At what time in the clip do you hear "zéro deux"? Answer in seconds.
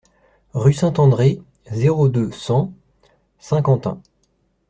1.71-2.31